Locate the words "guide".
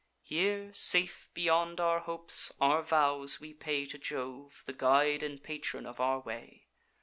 4.73-5.21